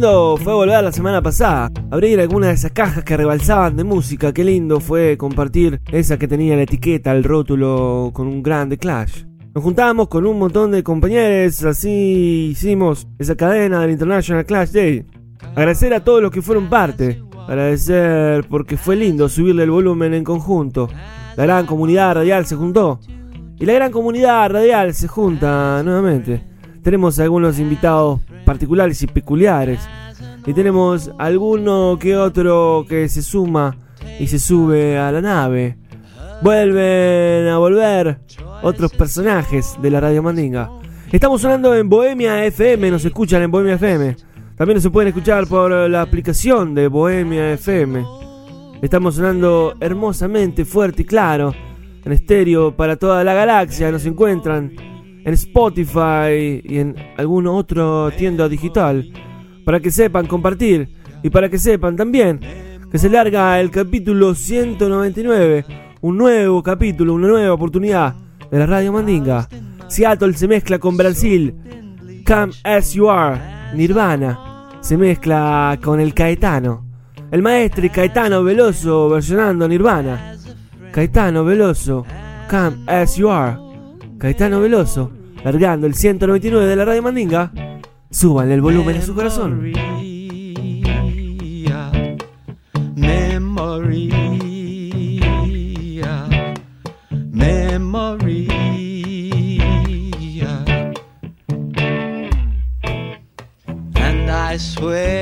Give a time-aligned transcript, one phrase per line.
[0.00, 4.44] Fue volver la semana pasada, abrir alguna de esas cajas que rebalsaban de música, qué
[4.44, 9.24] lindo fue compartir esa que tenía la etiqueta, el rótulo con un grande Clash.
[9.52, 15.04] Nos juntamos con un montón de compañeros, así hicimos esa cadena del International Clash Day.
[15.56, 20.22] Agradecer a todos los que fueron parte, agradecer porque fue lindo subirle el volumen en
[20.22, 20.88] conjunto.
[21.36, 23.00] La gran comunidad radial se juntó
[23.58, 26.44] y la gran comunidad radial se junta nuevamente.
[26.82, 29.86] Tenemos algunos invitados particulares y peculiares.
[30.46, 33.76] Y tenemos alguno que otro que se suma
[34.18, 35.76] y se sube a la nave.
[36.40, 38.20] Vuelven a volver
[38.62, 40.70] otros personajes de la Radio Mandinga.
[41.12, 44.16] Estamos sonando en Bohemia FM, nos escuchan en Bohemia FM.
[44.56, 48.02] También se pueden escuchar por la aplicación de Bohemia FM.
[48.80, 51.52] Estamos sonando hermosamente, fuerte y claro.
[52.02, 53.92] En estéreo para toda la galaxia.
[53.92, 54.72] Nos encuentran
[55.28, 59.06] en Spotify y en alguna otra tienda digital.
[59.62, 60.88] Para que sepan compartir.
[61.22, 62.40] Y para que sepan también
[62.90, 65.66] que se larga el capítulo 199.
[66.00, 68.14] Un nuevo capítulo, una nueva oportunidad
[68.50, 69.46] de la Radio Mandinga.
[69.88, 71.54] Seattle se mezcla con Brasil.
[72.26, 73.38] Come as you are.
[73.74, 76.86] Nirvana se mezcla con el Caetano.
[77.30, 80.36] El maestro Caetano Veloso versionando Nirvana.
[80.90, 82.06] Caetano Veloso,
[82.48, 83.58] Come As You Are.
[84.18, 87.52] Caetano Veloso, largando el 199 de la Radio Mandinga.
[88.10, 89.72] Súbanle el volumen a su corazón.
[92.96, 94.16] Memoria.
[103.96, 105.17] And I swear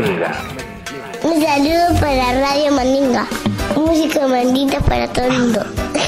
[0.00, 0.32] Mandinga.
[1.22, 3.26] Un saludo para Radio Mandinga.
[3.76, 5.60] Música mandita para todo el mundo.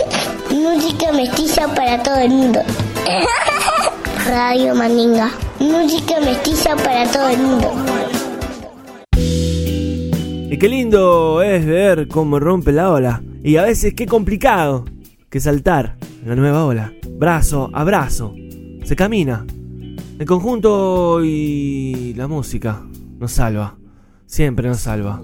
[0.50, 2.60] Música mestiza para todo el mundo.
[4.26, 5.30] Radio Mandinga.
[5.60, 7.72] Música mestiza para todo el mundo.
[9.18, 13.22] Y qué lindo es ver cómo rompe la ola.
[13.42, 14.86] Y a veces qué complicado
[15.28, 16.94] que saltar la nueva ola.
[17.18, 18.34] Brazo a brazo.
[18.84, 19.44] Se camina.
[20.18, 22.80] El conjunto y la música
[23.18, 23.76] nos salva.
[24.26, 25.22] Siempre nos salva.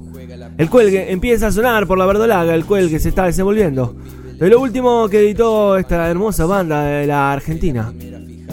[0.59, 2.55] El cuelgue empieza a sonar por la verdolaga.
[2.55, 3.97] El cuelgue se está desenvolviendo.
[4.39, 7.93] De lo último que editó esta hermosa banda de la Argentina.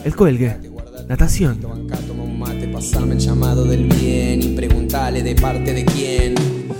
[0.03, 0.57] El cuelgue.
[1.07, 1.59] Natación.
[2.77, 6.35] Pasame el llamado del bien y preguntale de parte de quién.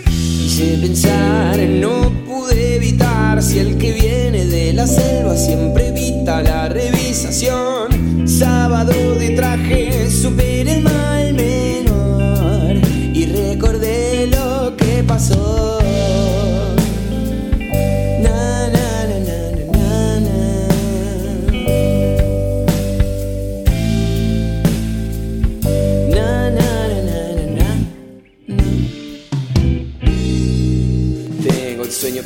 [0.05, 6.69] Quise pensar, no pude evitar si el que viene de la selva siempre evita la
[6.69, 8.27] revisación.
[8.27, 11.26] Sábado de traje, superé el mal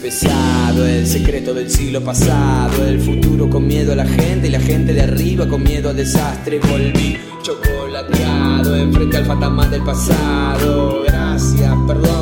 [0.02, 4.60] pesado, el secreto del siglo pasado, el futuro con miedo a la gente y la
[4.60, 6.60] gente de arriba con miedo al desastre.
[6.60, 11.04] Volví chocolateado enfrente al fantasma del pasado.
[11.06, 12.21] Gracias, perdón,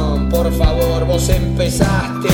[0.50, 2.30] por favor, vos empezaste.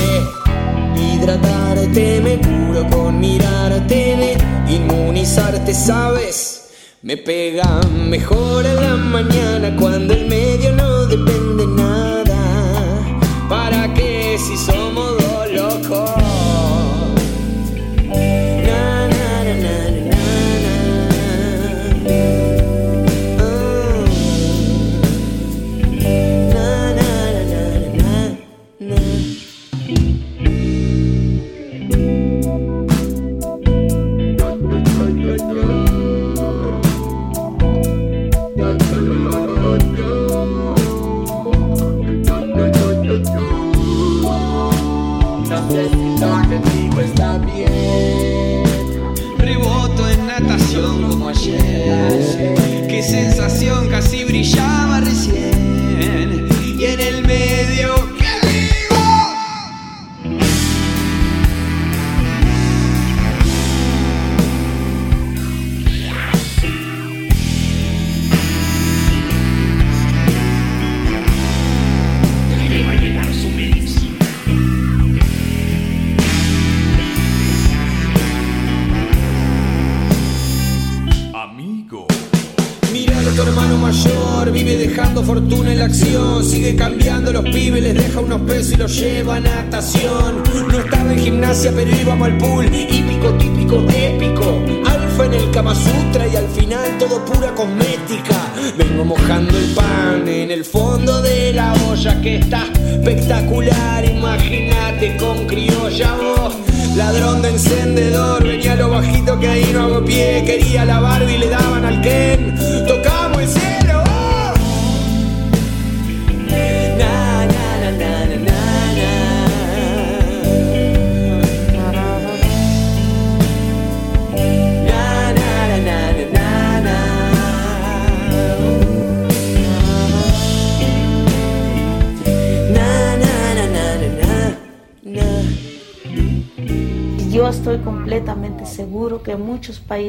[0.96, 6.70] Hidratarte me curo con mirarte, de inmunizarte, ¿sabes?
[7.02, 10.94] Me pega mejor a la mañana cuando el medio no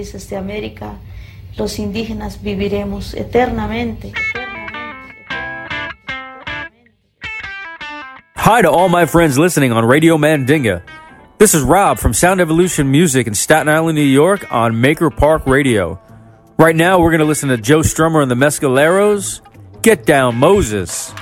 [0.07, 0.99] países de América,
[1.57, 4.13] los indígenas viviremos eternamente.
[8.37, 10.83] Hi to all my friends listening on Radio Mandinga.
[11.39, 15.45] This is Rob from Sound Evolution Music in Staten Island, New York on Maker Park
[15.47, 16.01] Radio.
[16.57, 19.41] Right now, we're going to listen to Joe Strummer and the Mescaleros.
[19.83, 21.13] Get down, Moses.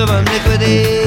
[0.00, 0.99] of iniquity.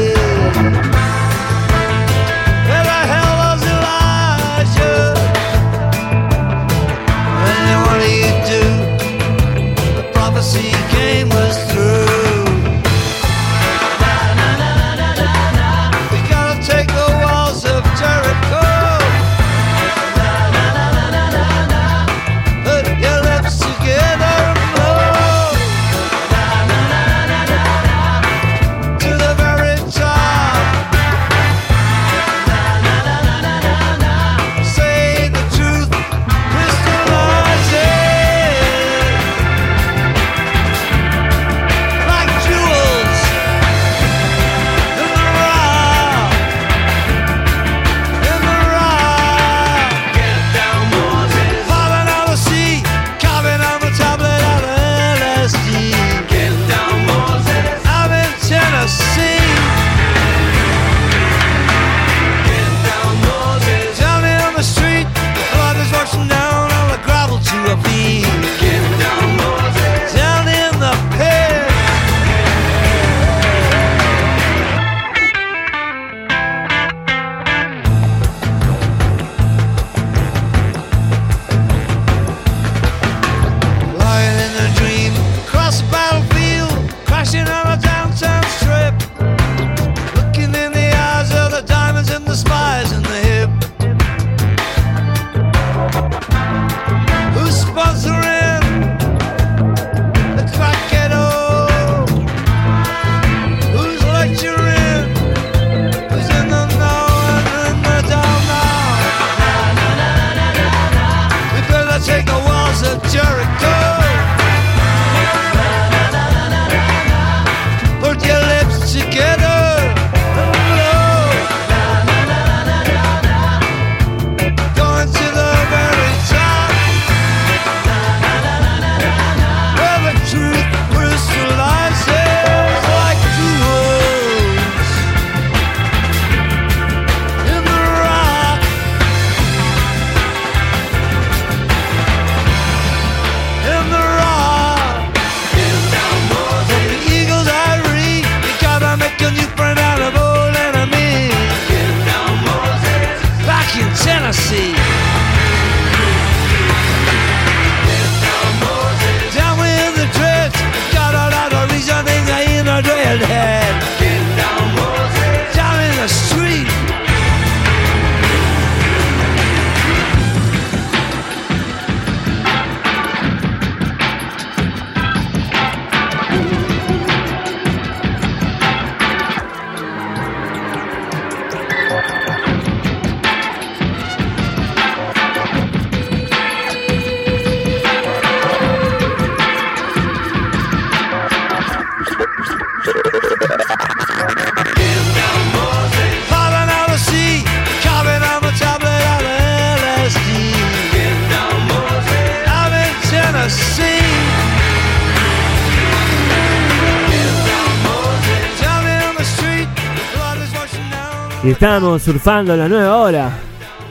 [211.44, 213.38] Y estamos surfando la nueva hora.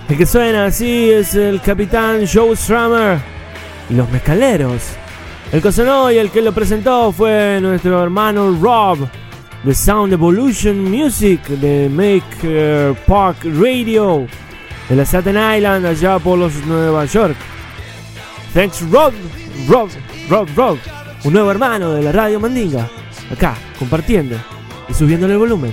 [0.09, 3.18] El que suena así es el capitán Joe Strummer
[3.90, 4.82] y los mezcaleros.
[5.52, 9.06] El que sonó y el que lo presentó fue nuestro hermano Rob
[9.64, 14.26] de Sound Evolution Music de Maker eh, Park Radio
[14.88, 17.37] de la Staten Island allá por los Nueva York.
[18.54, 19.12] Thanks Rob,
[19.68, 19.90] Rob,
[20.30, 20.78] Rob, Rob,
[21.25, 22.88] un nuevo hermano de la Radio Mandinga,
[23.30, 24.37] acá compartiendo
[24.88, 25.73] y subiéndole el volumen.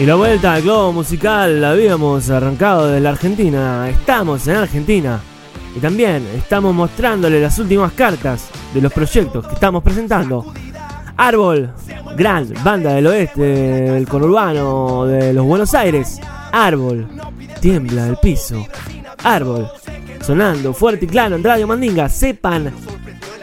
[0.00, 3.86] Y la vuelta al globo musical la habíamos arrancado desde la Argentina.
[3.90, 5.20] Estamos en Argentina.
[5.76, 10.54] Y también estamos mostrándole las últimas cartas de los proyectos que estamos presentando.
[11.18, 11.74] Árbol,
[12.16, 16.18] gran banda del oeste, del conurbano de los Buenos Aires.
[16.50, 17.06] Árbol,
[17.60, 18.66] tiembla el piso.
[19.22, 19.68] Árbol,
[20.22, 22.08] sonando fuerte y claro en Radio Mandinga.
[22.08, 22.72] Sepan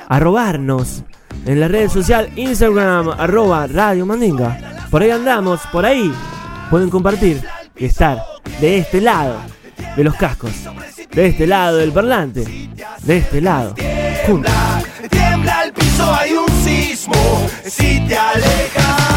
[0.07, 1.03] arrobarnos
[1.45, 4.87] en la red social Instagram, arroba Radio Mandinga.
[4.89, 6.11] Por ahí andamos, por ahí
[6.69, 7.43] pueden compartir
[7.75, 8.23] y estar
[8.59, 9.39] de este lado
[9.95, 10.51] de los cascos,
[11.11, 12.45] de este lado del parlante,
[13.03, 13.75] de este lado,
[14.25, 14.51] juntos.
[15.09, 17.49] Tiembla el piso, hay un sismo.
[17.65, 19.16] Si te alejas.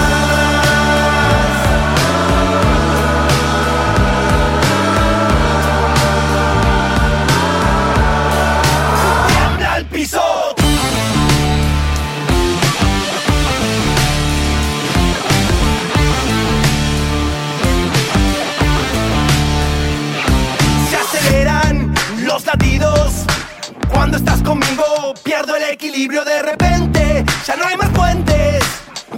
[24.11, 27.25] Cuando estás conmigo pierdo el equilibrio de repente.
[27.47, 28.65] Ya no hay más puentes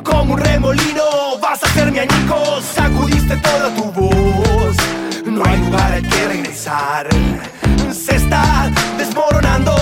[0.05, 4.77] Como un remolino vas a hacerme añicos Sacudiste toda tu voz
[5.25, 7.09] No hay lugar al que regresar.
[7.91, 9.75] Se está desmoronando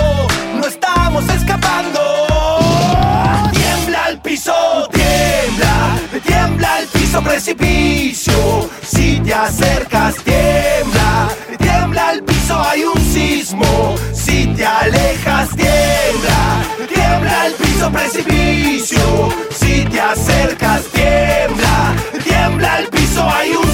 [0.54, 2.00] No estamos escapando.
[3.50, 8.70] Tiembla el piso, tiembla Tiembla el piso precipicio.
[8.82, 10.59] Si te acercas tiembla
[18.10, 19.00] precipicio.
[19.50, 21.94] Si te acercas tiembla
[22.24, 23.69] Tiembla el piso, hay un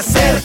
[0.00, 0.37] Si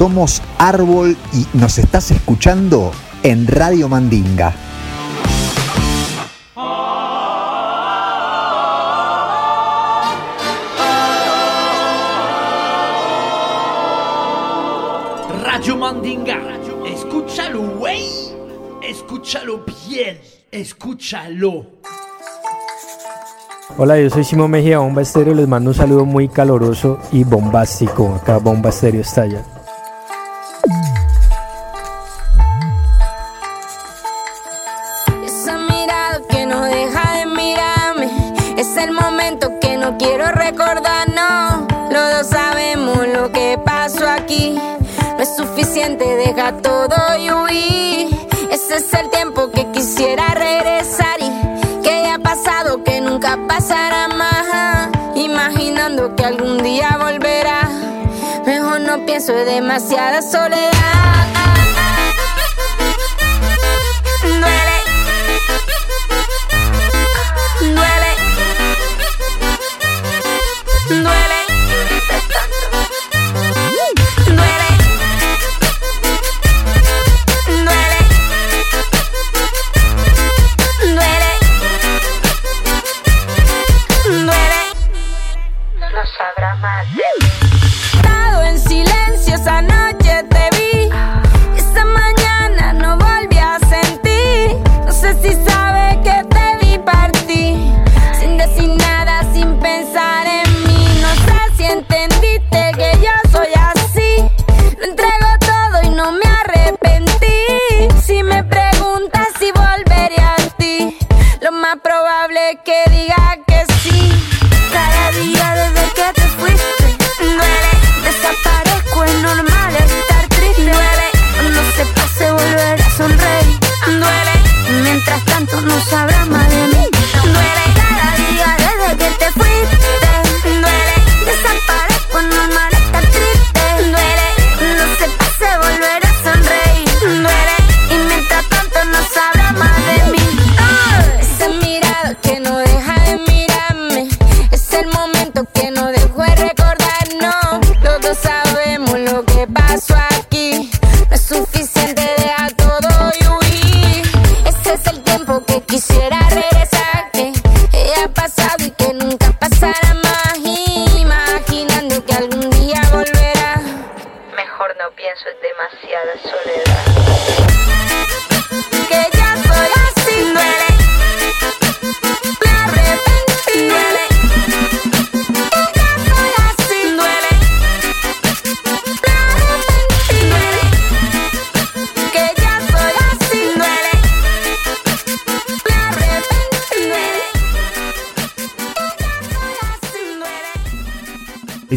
[0.00, 2.90] somos Árbol y nos estás escuchando
[3.22, 4.50] en Radio Mandinga.
[15.42, 16.40] Radio Mandinga.
[16.86, 18.06] Escúchalo, güey.
[18.82, 20.18] Escúchalo bien.
[20.50, 21.66] Escúchalo.
[23.76, 25.34] Hola, yo soy Simón Mejía, Bomba Estéreo.
[25.34, 28.14] Les mando un saludo muy caloroso y bombástico.
[28.14, 29.59] Acá Bomba Estéreo está allá.
[40.50, 41.66] Quiero recordar, no.
[41.90, 44.58] Los dos sabemos lo que pasó aquí.
[45.16, 48.08] No es suficiente, deja todo y huir
[48.50, 54.88] Ese es el tiempo que quisiera regresar y Que ha pasado, que nunca pasará más.
[55.14, 57.68] Imaginando que algún día volverá.
[58.46, 60.79] Mejor no pienso, es demasiada soledad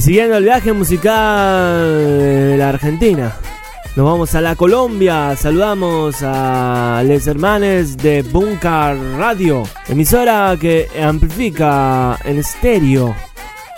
[0.04, 3.38] siguiendo el viaje musical de la Argentina,
[3.96, 5.34] nos vamos a la Colombia.
[5.38, 13.16] Saludamos a los hermanos de Bunker Radio, emisora que amplifica en estéreo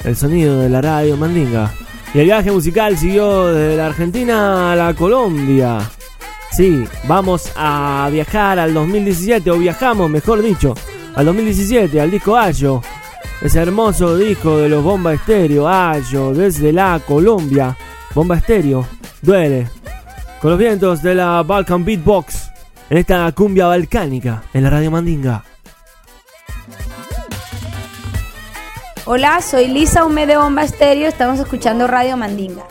[0.03, 1.71] el sonido de la radio Mandinga.
[2.15, 5.77] Y el viaje musical siguió desde la Argentina a la Colombia.
[6.51, 10.73] Sí, vamos a viajar al 2017, o viajamos, mejor dicho,
[11.13, 12.81] al 2017, al disco Ayo.
[13.41, 17.75] Ese hermoso disco de los Bomba Estéreo, Ayo, desde la Colombia.
[18.13, 18.87] Bomba Estéreo,
[19.21, 19.67] duele.
[20.41, 22.49] Con los vientos de la Balkan Beatbox,
[22.89, 25.43] en esta cumbia balcánica, en la radio Mandinga.
[29.05, 31.07] Hola, soy Lisa Hume de Bomba Estéreo.
[31.07, 32.63] Estamos escuchando Radio Mandinga.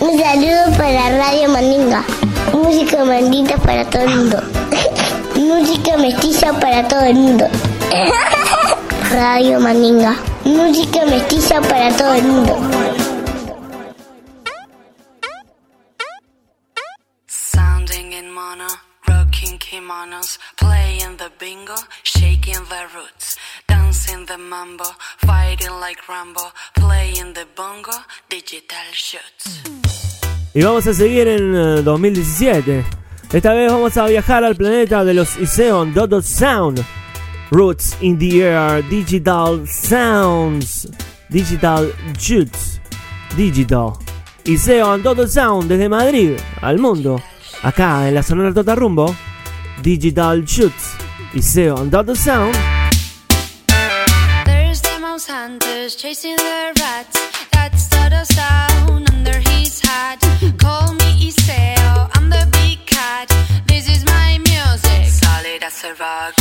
[0.00, 2.04] Un saludo para Radio Mandinga.
[2.52, 4.42] Música mandita para todo el mundo.
[5.36, 7.46] Música mestiza para todo el mundo.
[9.10, 10.16] Radio Mandinga.
[10.44, 12.56] Música mestiza para todo el mundo.
[17.26, 18.66] Sounding in mono,
[19.06, 24.84] rocking kimonos, playing the bingo, shaking the roots, dancing the mambo,
[25.18, 27.92] fighting like Rambo, playing the bongo,
[28.28, 29.62] digital shots.
[30.54, 32.84] Y vamos a seguir en eh, 2017.
[33.32, 36.84] Esta vez vamos a viajar al planeta de los Iseon Dodo Sound.
[37.50, 40.86] Roots in the Air, Digital Sounds,
[41.30, 42.78] Digital Shoots,
[43.36, 43.96] Digital.
[44.44, 47.20] Iseon Dodo Sound desde Madrid al mundo.
[47.62, 49.14] Acá en la Sonora Tota Rumbo.
[49.82, 50.96] Digital Shoots.
[51.34, 52.54] Iseon Dodo Sound.
[54.44, 57.18] There's the mouse hunters chasing the rats.
[57.52, 60.18] That's the sound under his hat.
[60.58, 63.28] Call me Iseo, I'm the big cat.
[63.66, 65.06] This is my music.
[65.08, 66.37] Solid as a rock.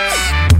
[0.00, 0.59] Yeah.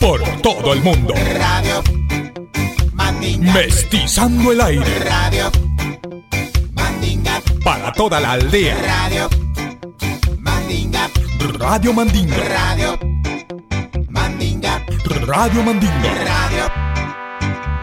[0.00, 1.14] Por todo el mundo.
[1.14, 1.82] Radio
[2.94, 3.52] Mandinga.
[3.52, 4.98] Mestizando el aire.
[5.00, 5.50] Radio
[6.72, 7.40] Mandinga.
[7.62, 8.76] Para toda la aldea.
[8.80, 9.28] Radio
[10.38, 11.08] Mandinga.
[11.58, 12.36] Radio Mandinga.
[12.36, 12.98] Radio
[14.08, 14.76] Mandinga.
[15.26, 16.14] Radio Mandinga.
[16.24, 16.64] Radio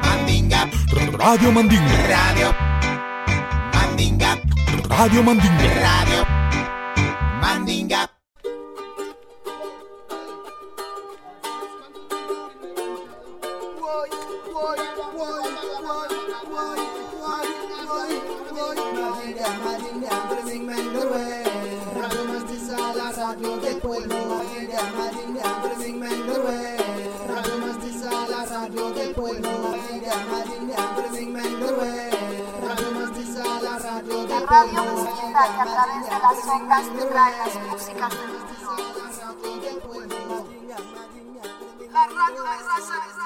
[0.01, 1.12] Mandinga.
[1.17, 2.08] Radio Mandinga.
[2.08, 2.53] Radio
[3.73, 4.38] Mandinga.
[4.89, 5.73] Radio Mandinga.
[5.80, 6.37] Radio
[23.17, 24.69] sabios del pueblo, en
[27.27, 29.49] Radio Mestiza, la radio del pueblo,
[29.91, 32.17] aire amarillo, presinme en Noruega.
[32.62, 34.82] Radio Mestiza, la radio del pueblo,
[35.25, 38.08] aire amarillo, presinme en Noruega.
[41.91, 43.16] La radio de las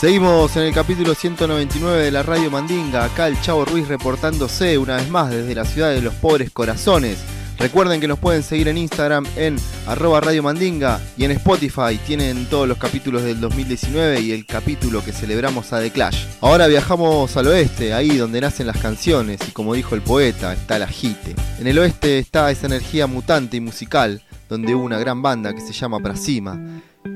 [0.00, 3.04] Seguimos en el capítulo 199 de la Radio Mandinga.
[3.04, 7.18] Acá el Chavo Ruiz reportándose una vez más desde la ciudad de los pobres corazones.
[7.58, 12.46] Recuerden que nos pueden seguir en Instagram en arroba Radio Mandinga y en Spotify tienen
[12.46, 16.24] todos los capítulos del 2019 y el capítulo que celebramos a The Clash.
[16.40, 20.78] Ahora viajamos al oeste, ahí donde nacen las canciones y como dijo el poeta, está
[20.78, 21.34] la jite.
[21.58, 25.60] En el oeste está esa energía mutante y musical, donde hubo una gran banda que
[25.60, 26.58] se llama Prasima,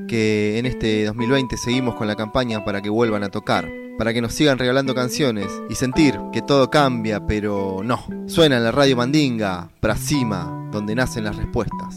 [0.07, 4.21] que en este 2020 seguimos con la campaña para que vuelvan a tocar, para que
[4.21, 8.05] nos sigan regalando canciones y sentir que todo cambia, pero no.
[8.27, 11.95] Suena en la radio Mandinga, Prasima, donde nacen las respuestas.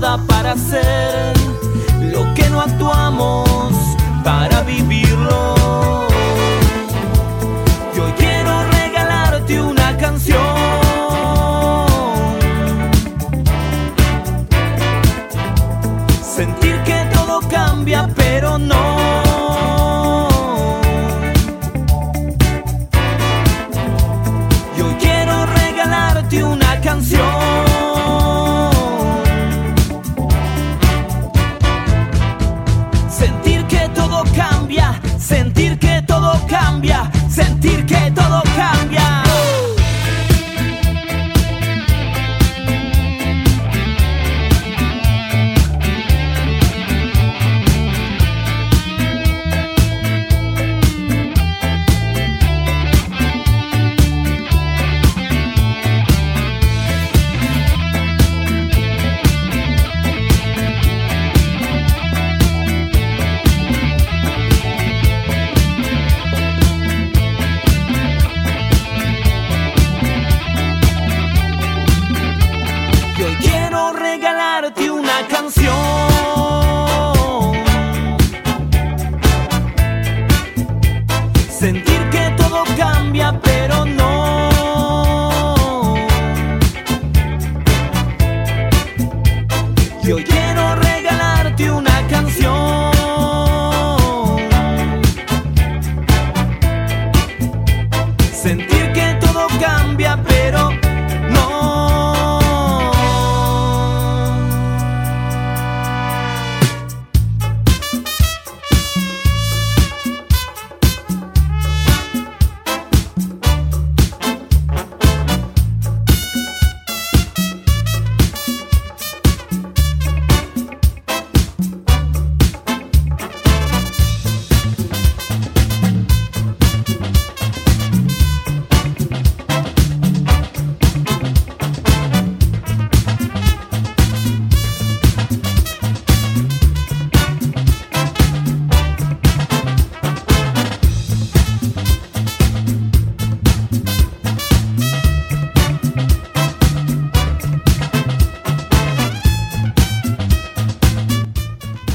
[0.00, 1.39] nada para hacer.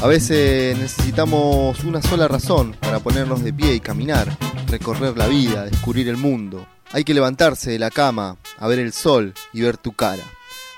[0.06, 4.38] A veces necesitamos una sola razón para ponernos de pie y caminar,
[4.68, 6.64] recorrer la vida, descubrir el mundo.
[6.92, 10.22] Hay que levantarse de la cama, a ver el sol y ver tu cara.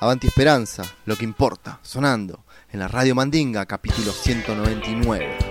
[0.00, 5.47] Avanti Esperanza, lo que importa, sonando, en la Radio Mandinga, capítulo 199.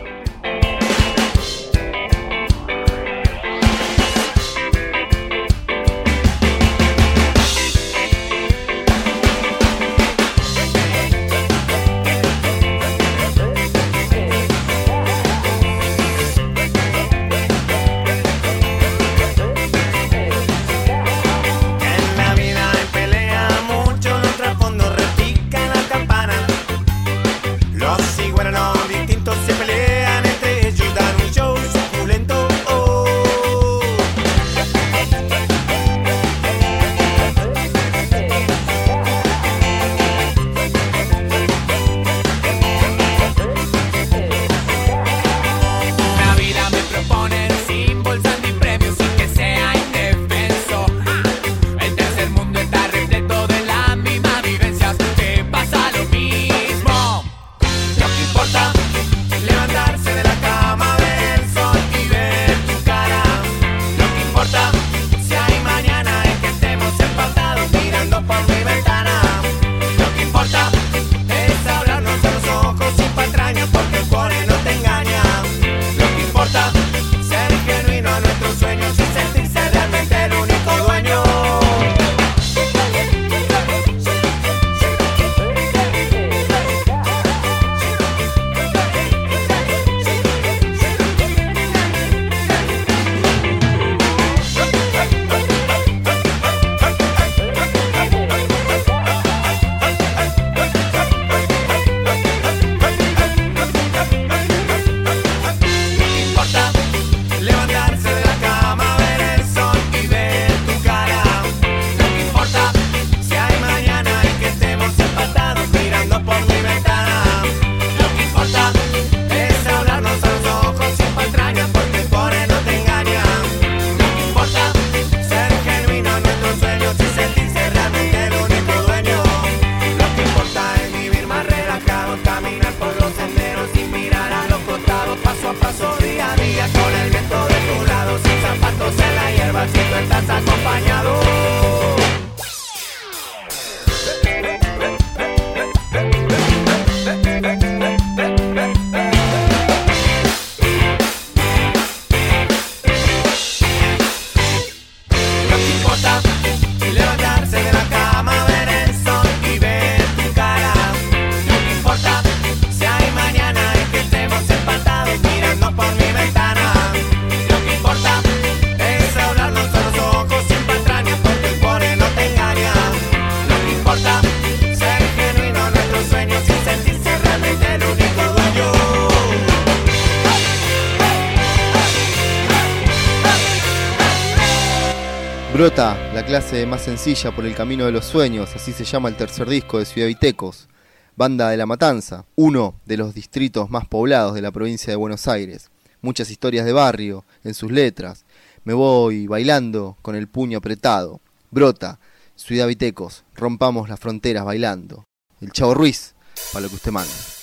[185.58, 189.18] Brota la clase más sencilla por el camino de los sueños, así se llama el
[189.18, 190.68] tercer disco de Ciudad Vitecos,
[191.16, 195.28] banda de La Matanza, uno de los distritos más poblados de la provincia de Buenos
[195.28, 195.72] Aires.
[196.04, 198.24] Muchas historias de barrio en sus letras.
[198.66, 201.22] Me voy bailando con el puño apretado.
[201.50, 202.00] Brota,
[202.36, 205.06] Ciudad Vitecos, rompamos las fronteras bailando.
[205.42, 206.14] El Chavo Ruiz,
[206.54, 207.37] para lo que usted manda.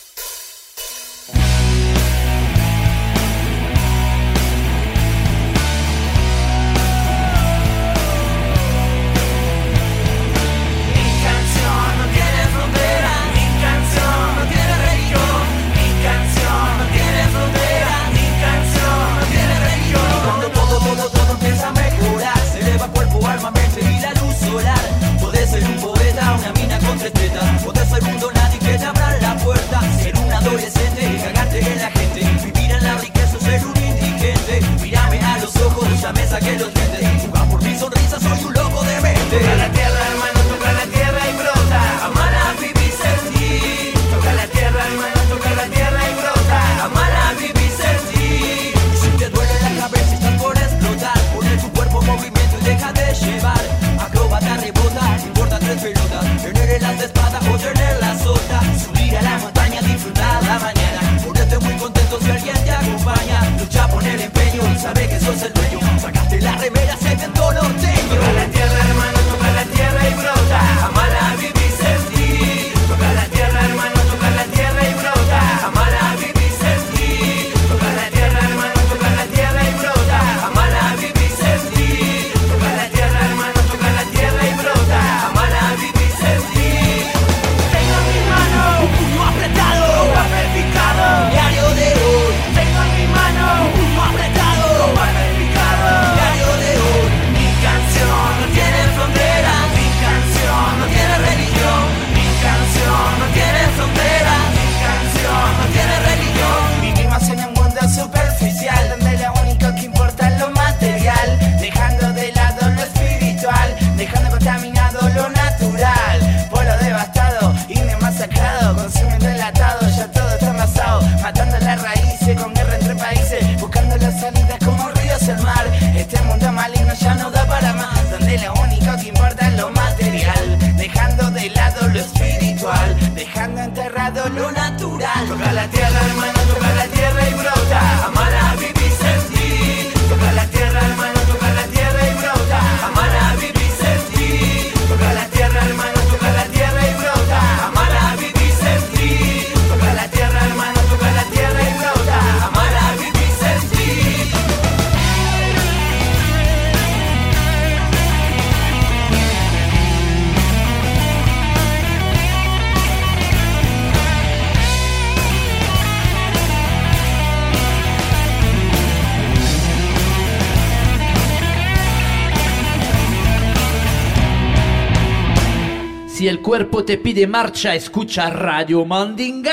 [176.34, 179.52] el cuerpo te pide marcha, escucha Radio Mandinga.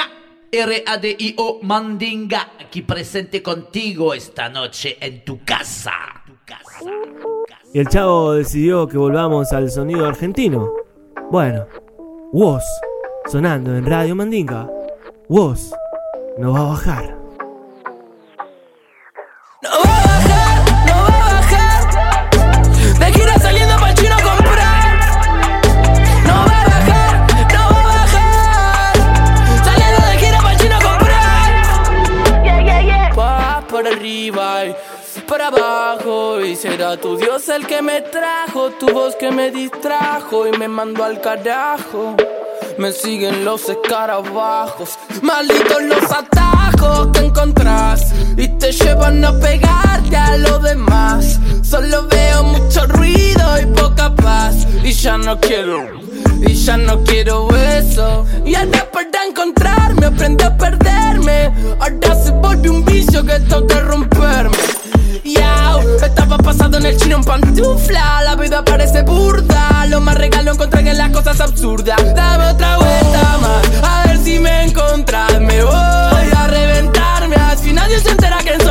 [0.51, 5.91] R-A-D-I-O Mandinga, aquí presente contigo esta noche en tu casa.
[6.25, 6.89] Tu casa.
[7.71, 10.73] Y el chavo decidió que volvamos al sonido argentino.
[11.29, 11.67] Bueno,
[12.34, 12.63] vos,
[13.27, 14.67] sonando en Radio Mandinga,
[15.29, 15.71] vos
[16.39, 17.20] no va a bajar.
[36.99, 41.21] Tu Dios el que me trajo, tu voz que me distrajo y me mandó al
[41.21, 42.17] carajo.
[42.77, 50.37] Me siguen los escarabajos, malditos los atajos que encontrás y te llevan a pegarte a
[50.37, 51.39] lo demás.
[51.63, 56.11] Solo veo mucho ruido y poca paz y ya no quiero.
[56.41, 58.25] Y ya no quiero eso.
[58.45, 61.51] Y al despertar encontrarme Aprendí a perderme.
[61.79, 64.57] Ahora se volvió un vicio que toca romperme.
[65.23, 68.21] Yo Estaba pasado en el chino en pantufla.
[68.23, 69.85] La vida parece burda.
[69.87, 71.97] Lo más regalo encontré en las cosas absurdas.
[72.15, 75.39] Dame otra vuelta más A ver si me encontrás.
[75.39, 77.35] Me voy a reventarme.
[77.35, 78.70] Así nadie se entera que soy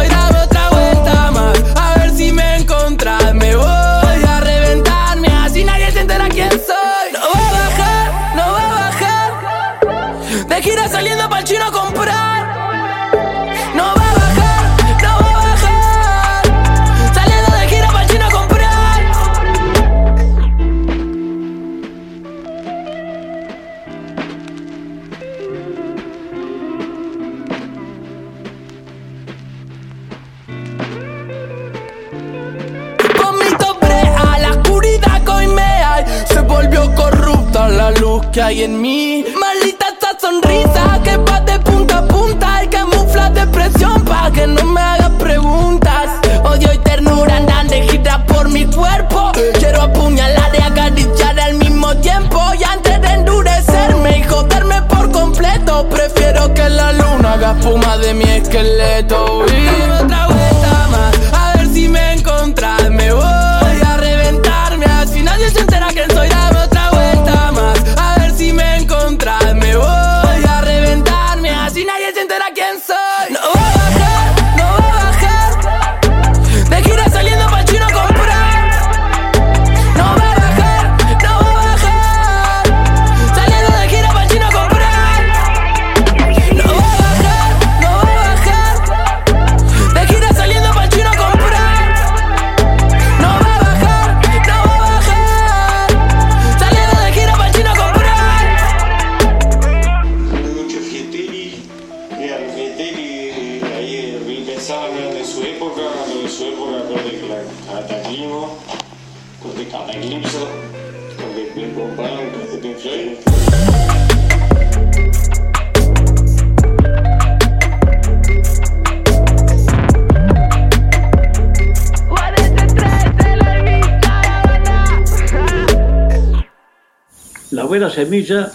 [127.50, 128.52] La buena semilla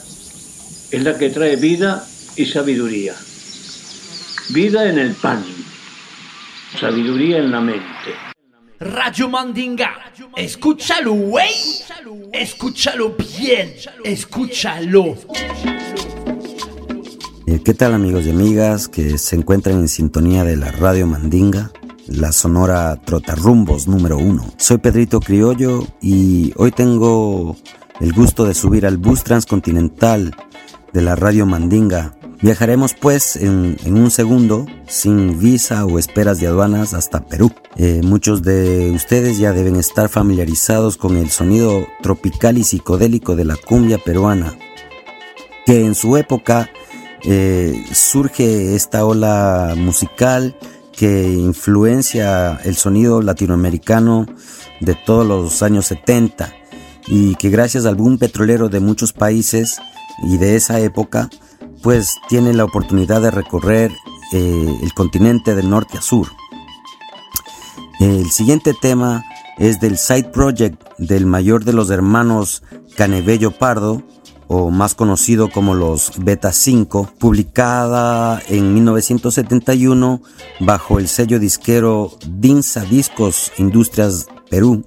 [0.92, 2.06] es la que trae vida
[2.38, 3.14] y sabiduría.
[4.52, 5.44] Vida en el pan,
[6.80, 8.25] sabiduría en la mente.
[8.80, 9.94] Radio Mandinga,
[10.36, 11.54] escúchalo, güey.
[12.34, 13.74] Escúchalo bien,
[14.04, 15.16] escúchalo.
[17.48, 21.72] Eh, ¿Qué tal amigos y amigas que se encuentran en sintonía de la Radio Mandinga?
[22.08, 24.54] La sonora Trotarrumbos número uno.
[24.58, 27.56] Soy Pedrito Criollo y hoy tengo
[28.02, 30.36] el gusto de subir al bus transcontinental
[30.92, 32.15] de la Radio Mandinga.
[32.42, 37.52] Viajaremos pues en, un segundo, sin visa o esperas de aduanas, hasta Perú.
[37.78, 43.46] Eh, muchos de ustedes ya deben estar familiarizados con el sonido tropical y psicodélico de
[43.46, 44.58] la cumbia peruana,
[45.66, 46.70] que en su época
[47.24, 50.56] eh, surge esta ola musical
[50.92, 54.26] que influencia el sonido latinoamericano
[54.80, 56.54] de todos los años 70
[57.08, 59.78] y que gracias al boom petrolero de muchos países
[60.24, 61.30] y de esa época,
[61.82, 63.92] pues tiene la oportunidad de recorrer
[64.32, 66.28] eh, el continente de norte a sur.
[68.00, 69.24] El siguiente tema
[69.58, 72.64] es del side project del mayor de los hermanos
[72.96, 74.04] Canebello Pardo,
[74.48, 80.22] o más conocido como los Beta 5, publicada en 1971
[80.60, 84.86] bajo el sello disquero Dinsa Discos Industrias Perú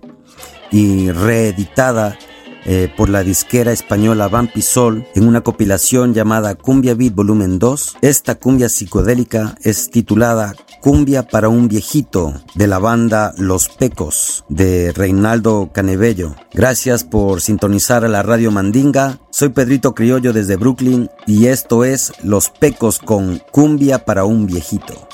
[0.71, 2.17] y reeditada
[2.65, 7.99] eh, por la disquera española Vampisol en una compilación llamada Cumbia Beat Volumen 2.
[8.03, 14.93] Esta cumbia psicodélica es titulada Cumbia para un viejito de la banda Los Pecos de
[14.93, 16.35] Reinaldo Canebello.
[16.53, 19.19] Gracias por sintonizar a la radio Mandinga.
[19.31, 25.09] Soy Pedrito Criollo desde Brooklyn y esto es Los Pecos con Cumbia para un viejito.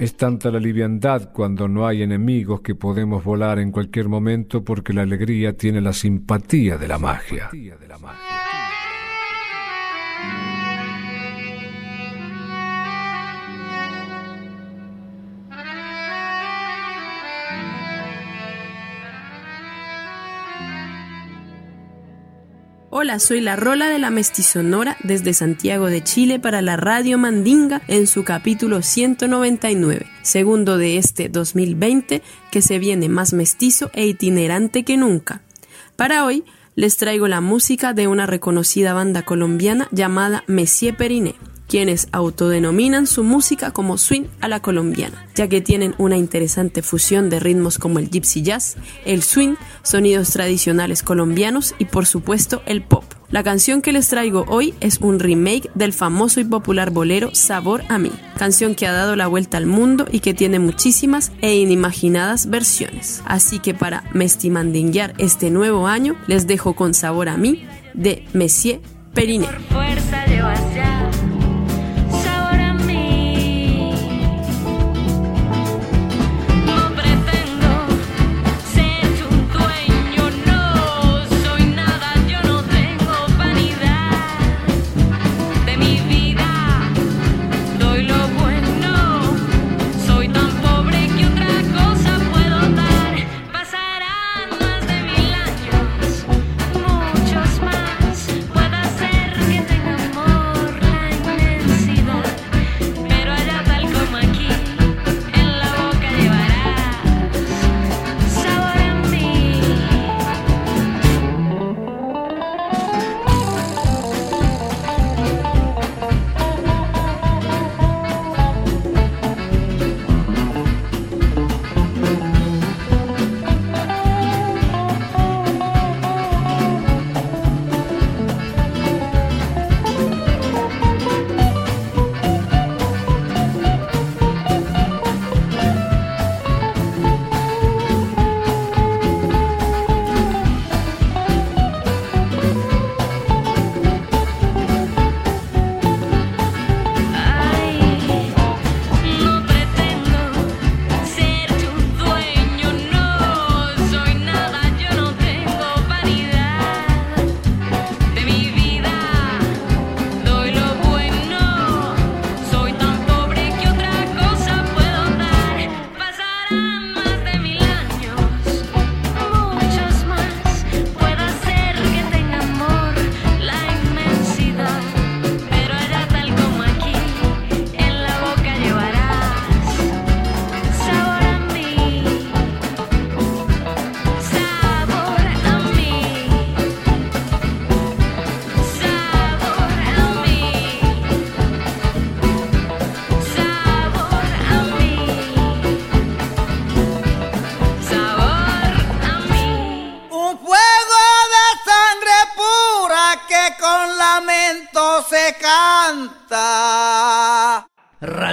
[0.00, 4.94] Es tanta la liviandad cuando no hay enemigos que podemos volar en cualquier momento porque
[4.94, 7.50] la alegría tiene la simpatía de la magia.
[22.92, 27.82] Hola, soy la Rola de la Mestizonora desde Santiago de Chile para la Radio Mandinga
[27.86, 32.20] en su capítulo 199, segundo de este 2020
[32.50, 35.40] que se viene más mestizo e itinerante que nunca.
[35.94, 36.42] Para hoy
[36.74, 41.36] les traigo la música de una reconocida banda colombiana llamada Messier Periné
[41.70, 47.30] quienes autodenominan su música como swing a la colombiana, ya que tienen una interesante fusión
[47.30, 49.54] de ritmos como el gypsy jazz, el swing,
[49.84, 53.04] sonidos tradicionales colombianos y por supuesto el pop.
[53.30, 57.84] La canción que les traigo hoy es un remake del famoso y popular bolero Sabor
[57.88, 61.54] a mí, canción que ha dado la vuelta al mundo y que tiene muchísimas e
[61.54, 63.22] inimaginadas versiones.
[63.26, 67.62] Así que para mestimandinguear este nuevo año, les dejo con Sabor a mí
[67.94, 68.80] de Messier
[69.14, 69.46] Periné.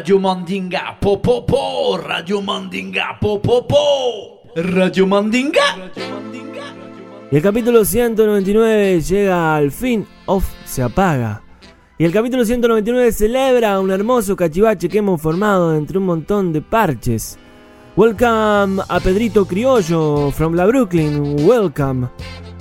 [0.08, 5.92] Radio Mandinga, po po Radio Mandinga, po po, Radio Mandinga.
[7.30, 11.44] Y el capítulo 199 llega al fin, off se apaga.
[11.98, 16.62] Y el capítulo 199 celebra un hermoso cachivache que hemos formado entre un montón de
[16.62, 17.38] parches.
[17.98, 21.36] Welcome a Pedrito Criollo from la Brooklyn.
[21.46, 22.08] Welcome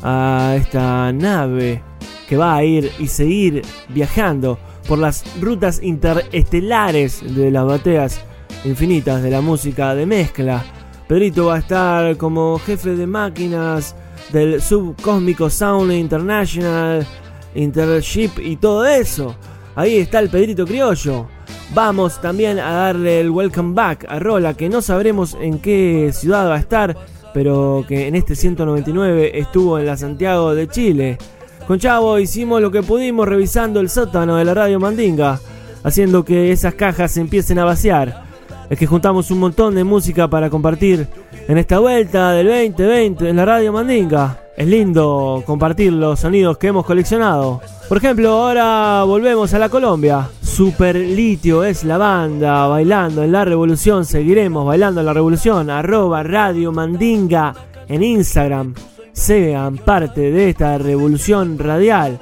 [0.03, 1.81] a esta nave
[2.29, 8.21] que va a ir y seguir viajando por las rutas interestelares de las bateas
[8.65, 10.65] infinitas de la música de mezcla.
[11.09, 13.95] Pedrito va a estar como jefe de máquinas
[14.33, 17.07] del subcósmico Sound International,
[17.55, 19.37] Intership y todo eso.
[19.75, 21.27] Ahí está el Pedrito Criollo.
[21.75, 26.49] Vamos también a darle el welcome back a Rola, que no sabremos en qué ciudad
[26.49, 26.97] va a estar,
[27.35, 31.19] pero que en este 199 estuvo en la Santiago de Chile.
[31.67, 35.41] Con Chavo hicimos lo que pudimos revisando el sótano de la radio Mandinga,
[35.83, 38.23] haciendo que esas cajas se empiecen a vaciar.
[38.71, 41.09] Es que juntamos un montón de música para compartir
[41.49, 44.39] en esta vuelta del 2020 en la radio Mandinga.
[44.57, 47.61] Es lindo compartir los sonidos que hemos coleccionado.
[47.89, 50.29] Por ejemplo, ahora volvemos a la Colombia.
[50.41, 54.05] Super Litio es la banda bailando en la revolución.
[54.05, 55.69] Seguiremos bailando en la revolución.
[55.69, 57.53] Arroba Radio Mandinga
[57.89, 58.73] en Instagram.
[59.17, 62.21] Sean parte de esta revolución radial.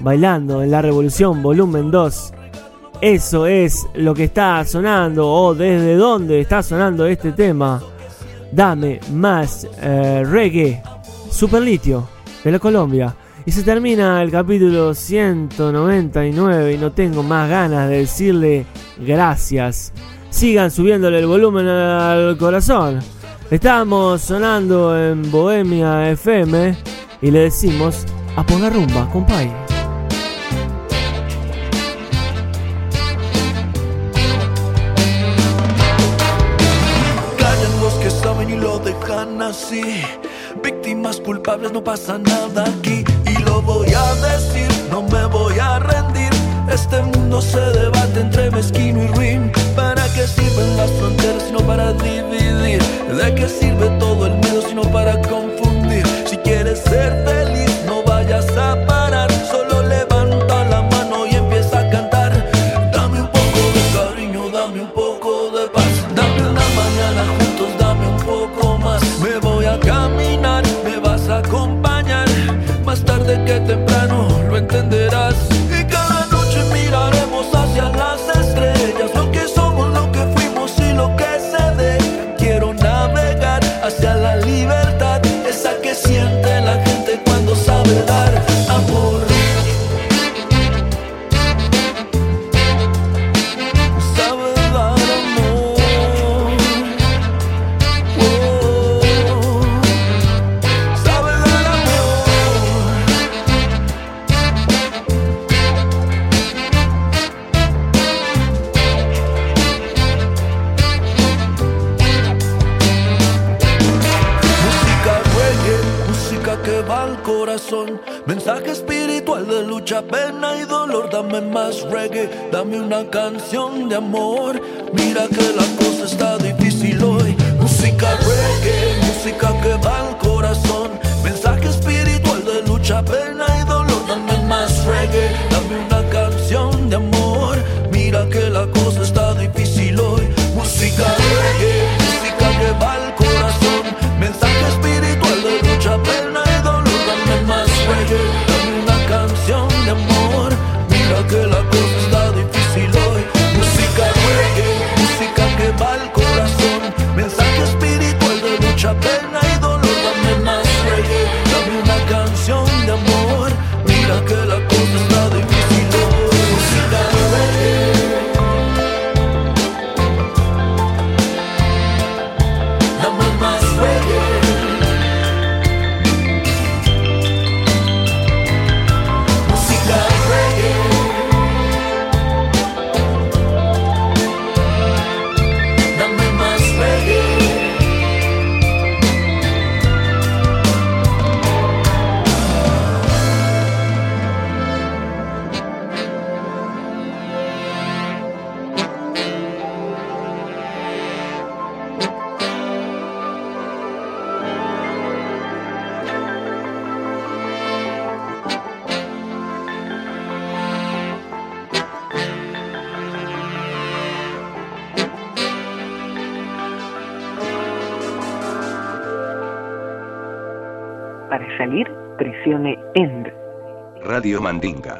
[0.00, 2.32] Bailando en la revolución volumen 2.
[3.00, 7.82] Eso es lo que está sonando o desde dónde está sonando este tema.
[8.52, 10.82] Dame más eh, reggae.
[11.30, 12.06] Super Litio
[12.44, 13.16] de la Colombia.
[13.46, 18.66] Y se termina el capítulo 199 y no tengo más ganas de decirle
[18.98, 19.94] gracias.
[20.28, 23.00] Sigan subiéndole el volumen al corazón.
[23.54, 26.76] Estamos sonando en Bohemia FM
[27.22, 29.48] y le decimos a por la rumba, compay.
[37.38, 40.02] Callan los que saben y lo dejan así.
[40.60, 43.04] Víctimas culpables, no pasa nada aquí.
[43.24, 46.32] Y lo voy a decir, no me voy a rendir.
[46.68, 47.93] Este mundo se debe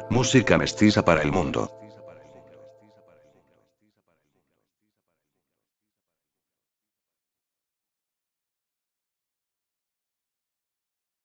[0.09, 1.84] Música mestiza para el mundo.